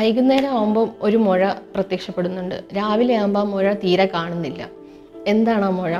[0.00, 2.54] വൈകുന്നേരം ആകുമ്പോൾ ഒരു മുഴ പ്രത്യക്ഷപ്പെടുന്നുണ്ട്.
[2.76, 4.68] രാവിലെ ആകുമ്പോൾ ആ മുഴ തീരെ കാണുന്നില്ല.
[5.26, 5.92] എന്താണ് ആ മുഴ?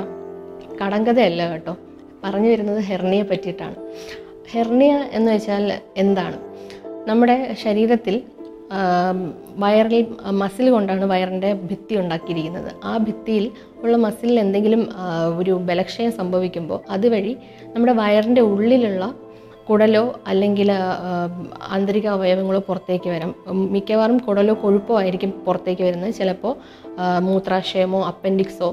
[0.81, 1.77] കടങ്കഥയല്ല കേട്ടോ.
[2.23, 3.75] പറഞ്ഞു വരുന്നത് ഹെർണിയെ പറ്റിയിട്ടാണ്.
[4.51, 6.37] ഹെർണിയ എന്ന് വെച്ചാൽ എന്താണ്?
[7.09, 8.21] നമ്മുടെ ശരീരത്തിൽ
[9.55, 12.71] വയറിൽ മസിൽ കൊണ്ടാണ് വയറിന്റെ ഭിത്തി ഉണ്ടാക്കിയിരിക്കുന്നത്.
[12.83, 13.51] ആ ഭിത്തിയിൽ
[13.83, 14.89] ഉള്ള മസിലിൽ എന്തെങ്കിലും
[15.37, 19.15] ഒരു ബലക്ഷയം സംഭവിക്കുമ്പോൾ അതുവഴി നമ്മുടെ വയറിന്റെ ഉള്ളിലുള്ള
[19.69, 20.69] കുടലോ അല്ലെങ്കിൽ
[21.69, 23.31] ആന്തരിക അവയവങ്ങളോ പുറത്തേക്ക് വരാം.
[23.73, 26.13] മിക്കവാറും കുടലോ കൊഴുപ്പോ ആയിരിക്കും പുറത്തേക്ക് വരുന്നത്.
[26.13, 26.53] ചിലപ്പോൾ
[27.19, 28.69] മൂത്രാശയമോ അപ്പൻഡിക്സോ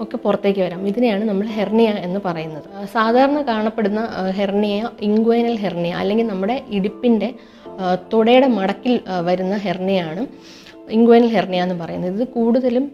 [0.00, 0.80] ഒക്കെ പുറത്തേക്ക് വരാം.
[0.88, 2.86] ഇതിനെയാണ് നമ്മൾ ഹെർണിയ എന്ന് പറയുന്നത്.
[2.92, 7.34] സാധാരണ കാണപ്പെടുന്ന ഹെർണിയ ഇൻഗ്വൈനൽ ഹെർണിയ അല്ലെങ്കിൽ നമ്മുടെ ഇടുപ്പിന്റെ
[8.12, 10.26] തുടയുടെ മടക്കിൽ വരുന്ന ഹെർണിയാണ്
[10.90, 12.14] ഇൻഗ്വൈനൽ ഹെർണിയ എന്ന് പറയുന്നത്.
[12.20, 12.84] ഇത് കൂടുതലും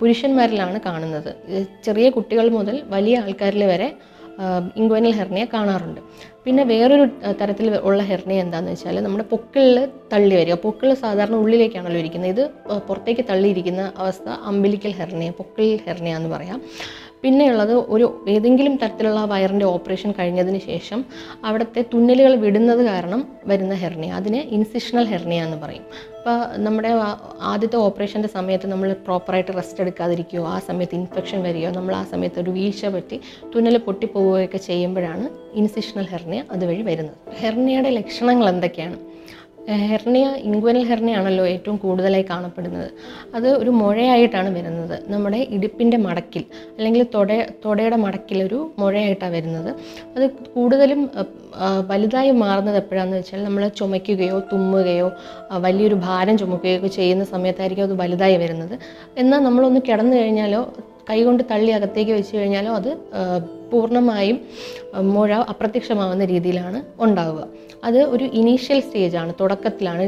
[0.00, 1.30] പുരുഷന്മാരിലാണ് കാണുന്നത്.
[1.84, 3.88] ചെറിയ കുട്ടികൾ മുതൽ വലിയ ആൾക്കാരിൽ വരെ
[4.80, 6.00] ഇൻഗ്വൈനൽ ഹെർണിയ കാണാറുണ്ട്.
[6.44, 7.04] പിന്നെ വേറൊരു
[7.40, 9.78] തരത്തിൽ ഉള്ള ഹെർണിയ എന്താണെന്ന് വെച്ചാൽ നമ്മുടെ പൊക്കിളിൽ
[10.12, 10.56] തള്ളി വരിക.
[10.66, 12.32] പൊക്കിൾ സാധാരണ ഉള്ളിലേക്കാണല്ലോ ഇരിക്കുന്നത്.
[12.34, 12.44] ഇത്
[12.88, 16.60] പുറത്തേക്ക് തള്ളിയിരിക്കുന്ന അവസ്ഥ അമ്പിലിക്കൽ ഹെർണിയ പൊക്കിൾ ഹെർണിയ എന്ന് പറയാം.
[17.22, 21.04] പിന്നെയുള്ളത് ഒരു ഏതെങ്കിലും തരത്തിലുള്ള വയറിന്റെ ഓപ്പറേഷൻ കഴിഞ്ഞതിന് ശേഷം
[21.44, 25.82] അവിടുത്തെ തുന്നലുകൾ വിടുന്നത് കാരണം വരുന്ന ഹെർണിയ അതിനെ ഇൻസിഷണൽ ഹെർണിയ എന്ന് പറയും.
[26.18, 26.88] അപ്പോൾ നമ്മുടെ
[27.40, 32.50] ആദ്യത്തെ ഓപ്പറേഷന്റെ സമയത്ത് നമ്മൾ പ്രോപ്പറായിട്ട് റെസ്റ്റ് എടുക്കാതിരിക്കുകയോ ആ സമയത്ത് ഇൻഫെക്ഷൻ വരികയോ നമ്മൾ ആ സമയത്ത് ഒരു
[32.50, 33.20] വീഴ്ച പറ്റി
[33.54, 37.16] തുന്നൽ പൊട്ടിപ്പോവുകയൊക്കെ ചെയ്യുമ്പോഴാണ് ഇൻസിഷണൽ ഹെർണിയ അതുവഴി വരുന്നത്.
[37.40, 38.98] ഹെർണിയയുടെ ലക്ഷണങ്ങൾ എന്തൊക്കെയാണ്?
[39.90, 42.88] ഹെർണിയ ഇൻഗ്വനൽ ഹെർണിയ ആണല്ലോ ഏറ്റവും കൂടുതലായി കാണപ്പെടുന്നത്.
[43.34, 44.96] അത് ഒരു മുഴയായിട്ടാണ് വരുന്നത്.
[45.08, 46.44] നമ്മുടെ ഇടുപ്പിന്റെ മടക്കിൽ
[46.76, 47.30] അല്ലെങ്കിൽ തൊട
[47.64, 49.70] തൊടയുടെ മടക്കിൽ ഒരു മുഴയായിട്ടാണ് വരുന്നത്.
[50.16, 51.10] അത് കൂടുതലും
[51.90, 55.08] വലുതായി മാറുന്നത് എപ്പോഴാണെന്ന് വെച്ചാൽ നമ്മൾ ചുമയ്ക്കുകയോ തുമ്മുകയോ
[55.66, 58.78] വലിയൊരു ഭാരം ചുമക്കുകയോ ചെയ്യുന്ന സമയത്തായിരിക്കും അത് വലുതായി വരുന്നത്.
[59.18, 60.62] എന്നാൽ നമ്മളൊന്ന് കിടന്നു കഴിഞ്ഞാലോ
[61.10, 62.90] കൈകൊണ്ട് തള്ളി അകത്തേക്ക് വെച്ച് കഴിഞ്ഞാലോ അത്
[63.72, 64.40] പൂർണമായും
[65.02, 67.42] മുഴ അപ്രത്യക്ഷമാവുന്ന രീതിയിലാണ് ഉണ്ടാവുക.
[67.84, 70.04] അത് ഒരു ഇനീഷ്യൽ സ്റ്റേജാണ് തുടക്കത്തിലാണ്.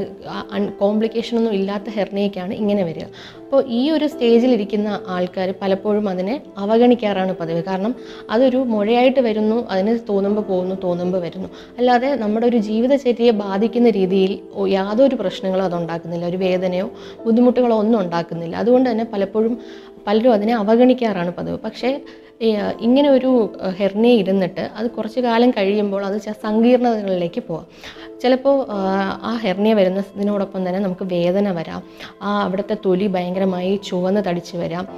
[0.79, 3.05] കോംപ്ലിക്കേഷൻ ഒന്നും ഇല്ലാത്ത ഹെർണിയയ്ക്കാണ് ഇങ്ങനെ വരിക.
[3.45, 7.63] അപ്പോൾ ഈ ഒരു സ്റ്റേജിലിരിക്കുന്ന ആൾക്കാർ പലപ്പോഴും അതിനെ അവഗണിക്കാറാണ് പതിവ്.
[7.63, 7.95] കാരണം
[8.31, 11.49] അതൊരു മുഴയായിട്ട് വരുന്നു അതിന് തോന്നുമ്പോൾ പോകുന്നു തോന്നുമ്പോൾ വരുന്നു.
[11.79, 14.39] അല്ലാതെ നമ്മുടെ ഒരു ജീവിതചര്യയെ ബാധിക്കുന്ന രീതിയിൽ
[14.69, 16.91] യാതൊരു പ്രശ്നങ്ങളും അതുണ്ടാക്കുന്നില്ല ഒരു വേദനയോ
[17.27, 18.57] ബുദ്ധിമുട്ടുകളോ ഒന്നും ഉണ്ടാക്കുന്നില്ല.
[18.57, 19.59] അതുകൊണ്ട് തന്നെ പലപ്പോഴും
[20.07, 21.59] പലരും അതിനെ അവഗണിക്കാറാണ് പതിവ്.
[21.65, 22.01] പക്ഷേ
[22.81, 23.31] ഇങ്ങനെ ഒരു
[23.79, 27.67] ഹെർണിയ ഇരുന്നിട്ട് അത് കുറച്ച് കാലം കഴിയുമ്പോൾ അത് സങ്കീർണതകളിലേക്ക് പോവാം.
[28.23, 28.67] ചിലപ്പോൾ
[29.25, 31.83] ആ, ഹെർണിയ വരുന്നതിനോടൊപ്പം തന്നെ നമുക്ക് വേദന വരാം.
[32.23, 34.89] ആ അവിടുത്തെ തൊലി ഭയങ്കരമായി ചുവന്ന് തടിച്ച് വരാം.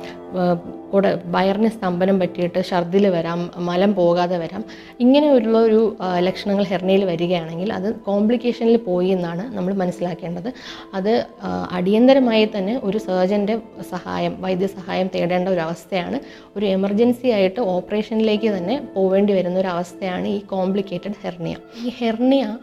[0.93, 4.65] കൂടെ വയറിന് സ്തംഭനം പറ്റിയിട്ട് ഛർദിൽ വരാം മലം പോകാതെ വരാം.
[5.01, 10.53] ഇങ്ങനെയുള്ള ഒരു ലക്ഷണങ്ങൾ ഹെർണിയയിൽ വരികയാണെങ്കിൽ അത് കോംപ്ലിക്കേഷനിൽ പോയി എന്നാണ് നമ്മൾ മനസ്സിലാക്കേണ്ടത്.
[10.95, 11.27] അത്
[11.73, 13.59] അടിയന്തരമായി തന്നെ ഒരു സർജന്റെ
[13.91, 16.21] സഹായം വൈദ്യസഹായം തേടേണ്ട ഒരു അവസ്ഥയാണ്.
[16.57, 21.57] ഒരു എമർജൻസി ആയിട്ട് ഓപ്പറേഷനിലേക്ക് തന്നെ പോവേണ്ടി വരുന്ന ഒരു അവസ്ഥയാണ് ഈ കോംപ്ലിക്കേറ്റഡ് ഹെർണിയ.
[21.87, 22.57] ഈ ഹെർണിയ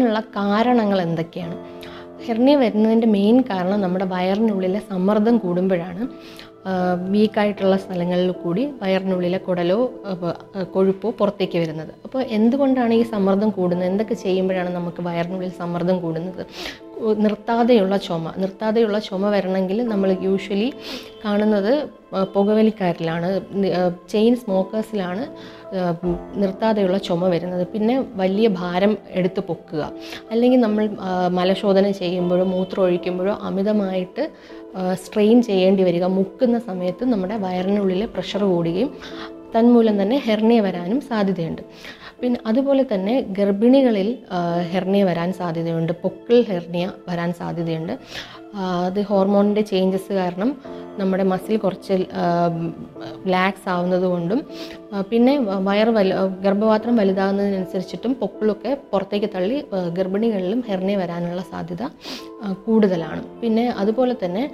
[0.00, 1.56] വരാനുള്ള കാരണങ്ങൾ എന്തൊക്കെയാണ്?
[2.26, 6.02] ഹെർണിയ വരുന്നതിന്റെ മെയിൻ കാരണം നമ്മുടെ വയറിനുള്ളിലെ സമ്മർദ്ദം കൂടുമ്പോഴാണ്.
[7.12, 9.78] വീക്കായിട്ടുള്ള സ്ഥലങ്ങളിൽ കൂടി വയറിനുള്ളിലെ കുടലോ
[10.74, 11.92] കൊഴുപ്പോ പുറത്തേക്ക് വരുന്നത്.
[12.06, 13.88] അപ്പോൾ എന്തുകൊണ്ടാണ് ഈ സമ്മർദ്ദം കൂടുന്നത്?
[13.92, 16.42] എന്തൊക്കെ ചെയ്യുമ്പോഴാണ് നമുക്ക് വയറിനുള്ളിൽ സമ്മർദ്ദം കൂടുന്നത്?
[17.24, 20.72] നിർത്താതെയുള്ള ചുമ നിർത്താതെയുള്ള ചുമ വരണമെങ്കിൽ നമ്മൾ യൂഷ്വലി
[21.24, 21.72] കാണുന്നത്
[22.34, 23.28] പുകവലിക്കാരിലാണ്
[24.10, 25.24] ചെയിൻ സ്മോക്കേഴ്സിലാണ്
[26.36, 27.66] നിർത്താതെയുള്ള ചുമ വരുന്നത്.
[27.66, 29.92] പിന്നെ വലിയ ഭാരം എടുത്ത് പൊക്കുക.
[30.30, 30.84] അല്ലെങ്കിൽ നമ്മൾ
[31.28, 34.24] മലശോധന ചെയ്യുമ്പോഴോ മൂത്രം ഒഴിക്കുമ്പോഴോ അമിതമായിട്ട്
[35.04, 36.04] സ്ട്രെയിൻ ചെയ്യേണ്ടി വരിക.
[36.04, 38.92] മുക്കുന്ന സമയത്ത് നമ്മുടെ വയറിനുള്ളിലെ പ്രഷർ കൂടുകയും
[39.56, 41.62] തന്മൂലം തന്നെ ഹെർണിയ വരാനും സാധ്യതയുണ്ട്.
[42.20, 44.08] പിന്നെ അതുപോലെ തന്നെ ഗർഭിണികളിൽ
[44.72, 47.94] ഹെർണിയ വരാൻ സാധ്യതയുണ്ട് പൊക്കിൾ ഹെർണിയ വരാൻ സാധ്യതയുണ്ട്.
[48.86, 50.50] അത് ഹോർമോണിന്റെ ചേഞ്ചസ് കാരണം
[51.00, 51.94] നമ്മുടെ മസിൽ കുറച്ച്
[53.34, 54.40] ലാക്സ് ആവുന്നത് കൊണ്ടും
[55.10, 55.34] പിന്നെ
[55.68, 56.14] വയർ വലു
[56.44, 59.58] ഗർഭപാത്രം വലുതാകുന്നതിനനുസരിച്ചിട്ടും പൊക്കിളൊക്കെ പുറത്തേക്ക് തള്ളി
[59.98, 61.84] ഗർഭിണികളിലും ഹെർണിയ വരാനുള്ള സാധ്യത
[62.66, 63.22] കൂടുതലാണ്.
[63.42, 64.44] പിന്നെ അതുപോലെ തന്നെ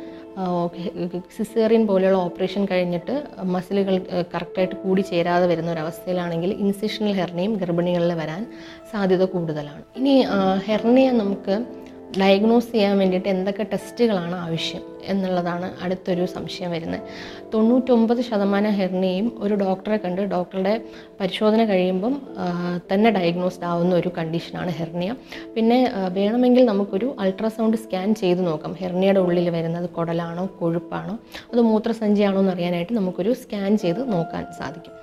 [1.37, 3.15] സിസേറിയൻ പോലെയുള്ള ഓപ്പറേഷൻ കഴിഞ്ഞിട്ട്
[3.55, 3.95] മസിലുകൾ
[4.35, 8.43] കറക്റ്റായിട്ട് കൂടി ചേരാതെ വരുന്ന ഒരു അവസ്ഥയിലാണെങ്കിൽ ഇൻസിഷണൽ ഹെർണിയും ഗർഭിണികളിൽ വരാൻ
[8.93, 9.83] സാധ്യത കൂടുതലാണ്.
[10.01, 10.15] ഇനി
[10.69, 11.57] ഹെർണിയ നമുക്ക്
[12.21, 17.03] ഡയഗ്നോസ് ചെയ്യാൻ വേണ്ടിയിട്ട് എന്തൊക്കെ ടെസ്റ്റുകളാണ് ആവശ്യം എന്നുള്ളതാണ് അടുത്തൊരു സംശയം വരുന്നത്.
[17.55, 20.81] തൊണ്ണൂറ്റൊമ്പത് ശതമാനം ഹെർണിയും ഒരു ഡോക്ടറെ കണ്ട് ഡോക്ടറുടെ
[21.21, 22.15] പരിശോധന കഴിയുമ്പം
[22.93, 25.15] തന്നെ ഡയഗ്നോസ്ഡ് ആവുന്ന ഒരു കണ്ടീഷനാണ് ഹെർണിയ.
[25.55, 25.79] പിന്നെ
[26.13, 28.75] വേണമെങ്കിൽ നമുക്കൊരു അൾട്രാസൗണ്ട് സ്കാൻ ചെയ്ത് നോക്കാം.
[28.81, 31.19] ഹെർണിയയുടെ ഉള്ളിൽ വരുന്നത് കുടലാണോ കൊഴുപ്പാണോ
[31.53, 34.95] അത് മൂത്രസഞ്ചിയാണോ എന്ന് അറിയാനായിട്ട് നമുക്കൊരു സ്കാൻ ചെയ്ത് നോക്കാൻ സാധിക്കും.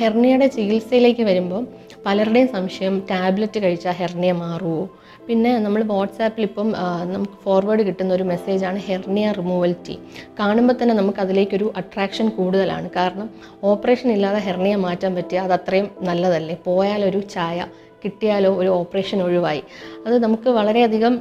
[0.00, 1.66] ഹെർണിയയുടെ ചികിത്സയിലേക്ക് വരുമ്പോൾ
[2.06, 4.88] പലരുടെയും സംശയം ടാബ്ലറ്റ് കഴിച്ചാൽ ഹെർണിയ മാറുമോ
[5.28, 6.68] പിന്നെ നമ്മൾ വാട്സാപ്പിൽ ഇപ്പം
[7.12, 9.94] നമുക്ക് ഫോർവേഡ് കിട്ടുന്ന ഒരു മെസ്സേജാണ് ഹെർണിയ റിമൂവൽ ടീ
[10.38, 12.88] കാണുമ്പോൾ തന്നെ നമുക്ക് അതിലേക്കൊരു അട്രാക്ഷൻ കൂടുതലാണ്.
[12.96, 13.26] കാരണം
[13.70, 16.56] ഓപ്പറേഷൻ ഇല്ലാതെ ഹെർണിയ മാറ്റാൻ പറ്റിയ അത് അത്രയും നല്ലതല്ലേ?
[16.68, 17.66] പോയാലൊരു ചായ
[18.04, 19.62] കിട്ടിയാലോ ഒരു ഓപ്പറേഷൻ ഒഴിവായി.
[20.06, 21.14] അത് നമുക്ക് വളരെയധികം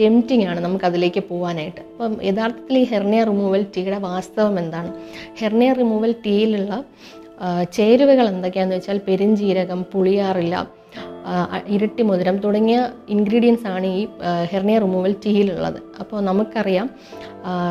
[0.00, 4.90] ടെംറ്റിംഗ് ആണ് നമുക്ക് അതിലേക്ക് പോകാനായിട്ട് അപ്പം യഥാർത്ഥത്തിൽ ഈ ഹെർണിയ റിമൂവൽ ടീയുടെ വാസ്തവം എന്താണ്?
[5.40, 6.72] ഹെർണിയ റിമൂവൽ ടീയിലുള്ള
[7.72, 10.66] ചേരുവകൾ എന്തൊക്കെയാണെന്ന് വെച്ചാൽ പെരിഞ്ജീരകം പുളിയാറില്ല
[11.68, 14.08] ഇരട്ടി മധുരം തുടങ്ങിയ ഇൻഗ്രീഡിയൻസ് ആണ് ഈ
[14.52, 15.78] ഹെർണിയ റിമൂവൽ ടീയിലുള്ളത്.
[16.00, 16.90] അപ്പോൾ നമുക്കറിയാം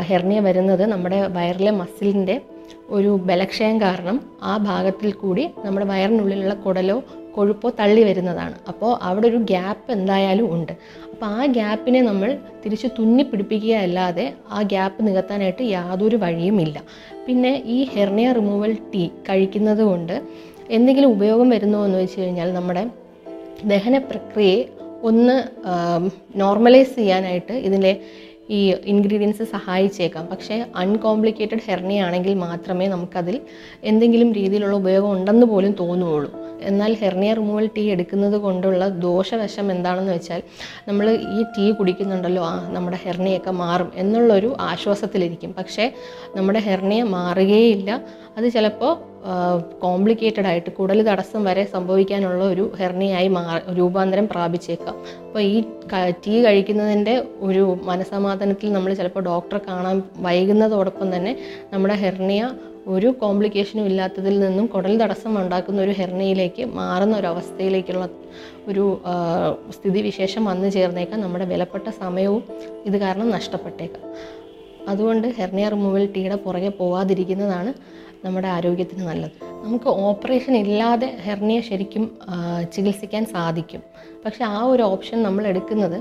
[0.10, 2.42] ഹെർണിയ വരുന്നത് നമ്മുടെ വയറിലെ മസിലിന്റെ
[2.90, 7.04] ഒരു ബലക്ഷയം കാരണം ആ ഭാഗത്തിൽ കൂടി നമ്മുടെ വയറിനുള്ളിലുള്ള കുടലോ
[7.36, 8.56] കൊഴുപ്പോ തള്ളി വരുന്നതാണ്.
[8.72, 10.74] അപ്പോൾ അവിടെ ഒരു ഗ്യാപ്പ് എന്തായാലും ഉണ്ട്.
[11.12, 16.78] അപ്പോൾ ആ ഗ്യാപ്പിനെ നമ്മൾ തിരിച്ച് തുന്നി പിടിപ്പിക്കുക അല്ലാതെ ആ ഗ്യാപ്പ് നികത്താനായിട്ട് യാതൊരു വഴിയുമില്ല
[17.28, 20.16] പിന്നെ ഈ ഹെർണിയ റിമൂവൽ ടീ കഴിക്കുന്നത് കൊണ്ട്
[20.70, 22.84] എന്തെങ്കിലും ഉപയോഗം വരുന്നോ എന്ന് വെച്ച് കഴിഞ്ഞാൽ നമ്മുടെ
[23.66, 24.62] ദഹന പ്രക്രിയയെ
[25.04, 25.36] ഒന്ന്
[26.36, 27.92] നോർമലൈസ് ചെയ്യാനായിട്ട് ഇതിലെ
[28.50, 30.26] ഈ ഇൻഗ്രീഡിയൻസ് സഹായിച്ചേക്കാം.
[30.32, 33.42] പക്ഷേ അൺകോംപ്ലിക്കേറ്റഡ് ഹെർണിയ ആണെങ്കിൽ മാത്രമേ നമുക്കതിൽ
[33.84, 36.32] എന്തെങ്കിലും രീതിയിലുള്ള ഉപയോഗം ഉണ്ടെന്ന് പോലും തോന്നുകയുള്ളൂ
[36.62, 40.44] എന്നാൽ ഹെർണിയ റിമൂവൽ ടീ എടുക്കുന്നത് കൊണ്ടുള്ള ദോഷവശം എന്താണെന്ന് വെച്ചാൽ
[40.88, 45.56] നമ്മൾ ഈ ടീ കുടിക്കുന്നുണ്ടല്ലോ ആ നമ്മുടെ ഹെർണിയൊക്കെ മാറും എന്നുള്ളൊരു ആശ്വാസത്തിലിരിക്കും.
[45.58, 45.94] പക്ഷേ
[46.36, 48.02] നമ്മുടെ ഹെർണിയ മാറുകയില്ല.
[48.38, 49.15] അത് ചിലപ്പോൾ
[49.82, 54.96] കോംപ്ലിക്കേറ്റഡ് ആയിട്ട് കുടൽ തടസ്സം വരെ സംഭവിക്കാനുള്ള ഒരു ഹെർണിയായി മാ രൂപാന്തരം പ്രാപിച്ചേക്കാം.
[55.28, 55.64] അപ്പോൾ ഈ
[56.28, 61.34] ടീ കഴിക്കുന്നതിന്റെ ഒരു മനസമാധാനത്തിൽ നമ്മൾ ചിലപ്പോൾ ഡോക്ടറെ കാണാൻ വൈകുന്നതോടൊപ്പം തന്നെ
[61.74, 62.52] നമ്മുടെ ഹെർണിയ
[62.88, 68.10] ഒരു കോംപ്ലിക്കേഷനും ഇല്ലാത്തതിൽ നിന്നും കുടൽ തടസ്സം ഉണ്ടാക്കുന്ന ഒരു ഹെർണിയിലേക്ക് മാറുന്ന ഒരു അവസ്ഥയിലേക്കുള്ള
[68.68, 69.02] ഒരു
[69.70, 71.22] സ്ഥിതിവിശേഷം വന്നു ചേർന്നേക്കാം.
[71.22, 72.44] നമ്മുടെ വിലപ്പെട്ട സമയവും
[72.86, 74.04] ഇത് കാരണം നഷ്ടപ്പെട്ടേക്കാം.
[74.90, 77.74] അതുകൊണ്ട് ഹെർണിയ റിമൂവൽ ടീയുടെ പുറകെ പോവാതിരിക്കുന്നതാണ്
[78.26, 79.38] നമ്മുടെ ആരോഗ്യത്തിന് നല്ലത്.
[79.66, 82.04] നമുക്ക് ഓപ്പറേഷൻ ഇല്ലാതെ ഹെർണിയ ശരിക്കും
[82.74, 83.82] ചികിത്സിക്കാൻ സാധിക്കും.
[84.26, 85.98] പക്ഷെ ആ ഒരു ഓപ്ഷൻ നമ്മൾ എടുക്കുന്നത്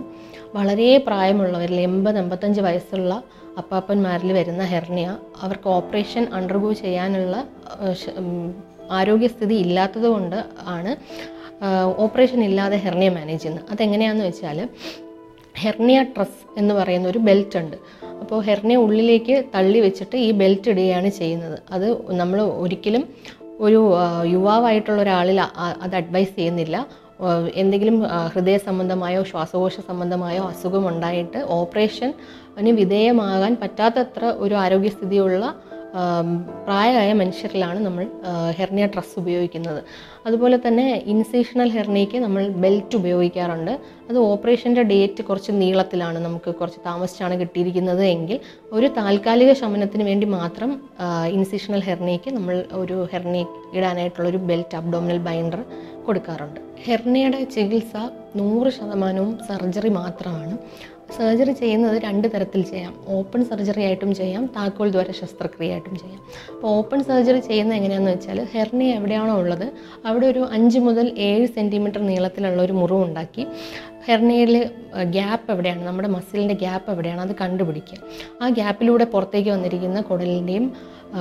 [0.54, 3.14] വളരെ പ്രായമുള്ളവരിൽ എൺപത് എൺപത്തഞ്ച് വയസ്സുള്ള
[3.58, 5.08] അപ്പാപ്പന്മാരിൽ വരുന്ന ഹെർണിയ
[5.42, 7.36] അവർക്ക് ഓപ്പറേഷൻ അണ്ടർഗോ ചെയ്യാനുള്ള
[8.90, 10.38] ആരോഗ്യസ്ഥിതി ഇല്ലാത്തത് കൊണ്ട്
[10.76, 10.92] ആണ്
[12.04, 13.66] ഓപ്പറേഷൻ ഇല്ലാതെ ഹെർണിയ മാനേജ് ചെയ്യുന്നത്.
[13.70, 14.58] അതെങ്ങനെയാണെന്ന് വെച്ചാൽ
[15.58, 17.76] ഹെർണിയ ട്രസ് എന്ന് പറയുന്ന ഒരു ബെൽറ്റ് ഉണ്ട്.
[18.20, 21.58] അപ്പോൾ ഹെർണിയ ഉള്ളിലേക്ക് തള്ളി വെച്ചിട്ട് ഈ ബെൽറ്റ് ഇടുകയാണ് ചെയ്യുന്നത്.
[21.70, 23.08] അത് നമ്മൾ ഒരിക്കലും
[23.60, 23.80] ഒരു
[24.26, 25.40] യുവാവായിട്ടുള്ള ഒരാളിൽ
[25.82, 26.86] അത് അഡ്വൈസ് ചെയ്യുന്നില്ല.
[27.54, 27.96] എന്തെങ്കിലും
[28.34, 32.14] ഹൃദയ സംബന്ധമായോ ശ്വാസകോശ സംബന്ധമായോ അസുഖമുണ്ടായിട്ട് ഓപ്പറേഷൻ
[32.80, 35.44] വിധേയമാകാൻ പറ്റാത്തത്ര ഒരു ആരോഗ്യസ്ഥിതിയുള്ള
[36.66, 38.04] പ്രായമായ മനുഷ്യരിലാണ് നമ്മൾ
[38.58, 39.80] ഹെർണിയ ട്രസ് ഉപയോഗിക്കുന്നത്.
[40.26, 43.70] അതുപോലെ തന്നെ ഇൻസേഷണൽ ഹെർണിയയ്ക്ക് നമ്മൾ ബെൽറ്റ് ഉപയോഗിക്കാറുണ്ട്.
[44.10, 48.40] അത് ഓപ്പറേഷന്റെ ഡേറ്റ് കുറച്ച് നീളത്തിലാണ് നമുക്ക് കുറച്ച് താമസിച്ചാണ് കിട്ടിയിരിക്കുന്നത് എങ്കിൽ
[48.72, 50.70] ഒരു താൽക്കാലിക ശമനത്തിന് വേണ്ടി മാത്രം
[51.30, 53.44] ഇൻസേഷണൽ ഹെർണിയയ്ക്ക് നമ്മൾ ഒരു ഹെർണിയ
[53.74, 55.62] ഇടാനായിട്ടുള്ളൊരു ബെൽറ്റ് അബ്ഡോമിനൽ ബൈൻഡർ
[56.06, 56.60] കൊടുക്കാറുണ്ട്.
[56.86, 57.96] ഹെർണിയയുടെ ചികിത്സ
[58.36, 60.58] നൂറ് ശതമാനവും സർജറി മാത്രമാണ്.
[61.18, 62.94] സർജറി ചെയ്യുന്നത് രണ്ട് തരത്തിൽ ചെയ്യാം.
[63.08, 66.20] ഓപ്പൺ സർജറി ആയിട്ടും ചെയ്യാം താക്കോൽ ദ്വാര ശസ്ത്രക്രിയ ആയിട്ടും ചെയ്യാം.
[66.54, 69.72] അപ്പോൾ ഓപ്പൺ സർജറി ചെയ്യുന്നത് എങ്ങനെയാണെന്ന് വെച്ചാൽ ഹെർണിയ എവിടെയാണോ ഉള്ളത്
[70.06, 73.46] അവിടെ ഒരു അഞ്ച് മുതൽ ഏഴ് സെന്റിമീറ്റർ നീളത്തിലുള്ള ഒരു മുറിവ് ഉണ്ടാക്കി
[74.06, 74.70] ഹെർണിയയിൽ
[75.10, 77.98] ഗ്യാപ്പ് എവിടെയാണ് നമ്മുടെ മസിലിന്റെ ഗ്യാപ്പ് എവിടെയാണ് അത് കണ്ടുപിടിക്കുക.
[78.42, 80.72] ആ ഗ്യാപ്പിലൂടെ പുറത്തേക്ക് വന്നിരിക്കുന്ന കുടലിന്റെയും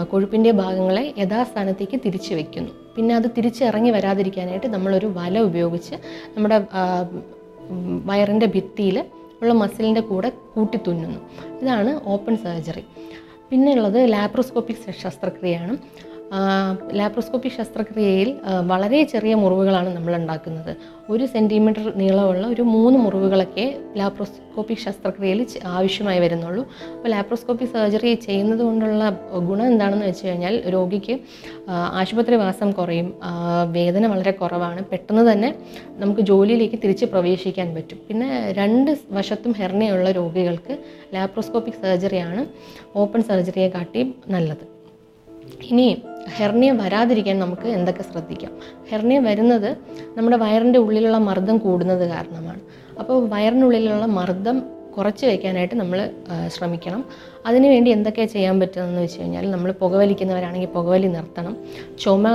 [0.09, 5.95] കൊഴുപ്പിന്റെ ഭാഗങ്ങളെ യഥാസ്ഥാനത്തേക്ക് തിരിച്ചു വയ്ക്കുന്നു പിന്നെ അത് തിരിച്ചിറങ്ങി വരാതിരിക്കാനായിട്ട് നമ്മളൊരു വല ഉപയോഗിച്ച്
[6.35, 6.57] നമ്മുടെ
[8.05, 8.97] വയറിന്റെ ഭിത്തിയിൽ
[9.43, 11.19] ഉള്ള മസിലിന്റെ കൂടെ കൂട്ടി തുന്നുന്നു
[11.61, 12.83] ഇതാണ് ഓപ്പൺ സർജറി
[13.49, 15.73] പിന്നെയുള്ളത് ലാപ്രോസ്കോപ്പിക് ശസ്ത്രക്രിയയാണ്.
[16.99, 18.29] ലാപ്രോസ്കോപ്പിക് ശസ്ത്രക്രിയയിൽ
[18.71, 20.71] വളരെ ചെറിയ മുറിവുകളാണ് നമ്മൾ ഉണ്ടാക്കുന്നത്
[21.09, 23.65] ഒരു സെന്റിമീറ്റർ നീളമുള്ള ഒരു മൂന്ന് മുറിവുകളൊക്കെ
[23.99, 26.63] ലാപ്രോസ്കോപ്പിക് ശസ്ത്രക്രിയയിൽ ആവശ്യമായി വരുന്നുള്ളൂ.
[26.95, 29.03] അപ്പോൾ ലാപ്രോസ്കോപ്പിക് സർജറി ചെയ്യുന്നത് കൊണ്ടുള്ള
[29.49, 31.15] ഗുണം എന്താണെന്ന് വെച്ച് കഴിഞ്ഞാൽ രോഗിക്ക്
[32.01, 33.07] ആശുപത്രി ആശുപത്രിവാസം കുറയും
[33.77, 34.81] വേദന വളരെ കുറവാണ്.
[34.91, 35.49] പെട്ടെന്ന് തന്നെ
[36.01, 37.99] നമുക്ക് ജോലിയിലേക്ക് തിരിച്ച് പ്രവേശിക്കാൻ പറ്റും.
[38.07, 40.75] പിന്നെ രണ്ട് വശത്തും ഹെർണിയുള്ള രോഗികൾക്ക്
[41.15, 42.43] ലാപ്രോസ്കോപ്പിക് സർജറിയാണ്
[43.03, 44.03] ഓപ്പൺ സർജറിയെ കാട്ടി
[44.35, 44.65] നല്ലത്.
[45.61, 46.01] ഇനി
[46.37, 48.51] ഹെർണിയ വരാതിരിക്കാൻ നമുക്ക് എന്തൊക്കെ ശ്രദ്ധിക്കാം?
[48.89, 49.77] ഹെർണിയ വരുന്നത്
[50.17, 52.61] നമ്മുടെ വയറിന്റെ ഉള്ളിലുള്ള മർദ്ദം കൂടുന്നത് കാരണമാണ്.
[52.99, 54.63] അപ്പോൾ വയറിനുള്ളിലുള്ള മർദ്ദം
[54.97, 56.11] കുറച്ച് വയ്ക്കാനായിട്ട് നമ്മൾ
[56.47, 57.05] ശ്രമിക്കണം.
[57.45, 61.57] അതിനുവേണ്ടി എന്തൊക്കെ ചെയ്യാൻ പറ്റുമെന്ന് വെച്ച് കഴിഞ്ഞാൽ നമ്മൾ പുകവലിക്കുന്നവരാണെങ്കിൽ പുകവലി നിർത്തണം.
[61.99, 62.27] ചുമ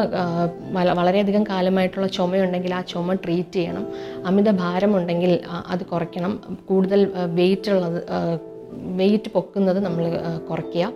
[1.01, 3.87] വളരെയധികം കാലമായിട്ടുള്ള ചുമയുണ്ടെങ്കിൽ ആ ചുമ ട്രീറ്റ് ചെയ്യണം.
[4.27, 6.59] അമിത ഭാരമുണ്ടെങ്കിൽ അത് കുറയ്ക്കണം.
[6.69, 8.01] കൂടുതൽ വെയിറ്റ് ഉള്ളത്
[8.73, 10.05] വെയിറ്റ് പൊക്കുന്നത് നമ്മൾ
[10.51, 10.93] കുറയ്ക്കുക.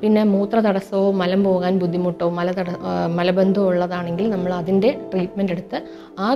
[0.00, 2.70] പിന്നെ മൂത്ര തടസ്സവും മലം പോകാൻ ബുദ്ധിമുട്ടോ മല തട
[3.18, 5.80] മലബന്ധവും ഉള്ളതാണെങ്കിൽ നമ്മൾ അതിന്റെ ട്രീറ്റ്മെന്റ് എടുത്ത്
[6.18, 6.28] ആ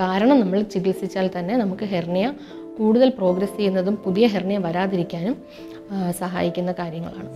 [0.00, 2.26] കാരണം നമ്മൾ ചികിത്സിച്ചാൽ തന്നെ നമുക്ക് ഹെർണിയ
[2.78, 5.36] കൂടുതൽ പ്രോഗ്രസ് ചെയ്യുന്നതും പുതിയ ഹെർണിയ വരാതിരിക്കാനും
[6.18, 7.30] സഹായിക്കുന്ന കാര്യങ്ങളാണ്.